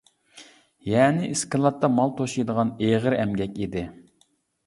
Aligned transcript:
يەنى 0.91 1.27
ئىسكىلاتتا 1.33 1.89
مال 1.97 2.15
توشۇيدىغان 2.21 2.71
ئېغىر 2.87 3.17
ئەمگەك 3.21 3.59
ئىدى. 3.67 3.85